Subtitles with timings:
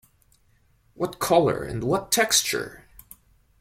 [0.95, 2.85] What colour, and what texture!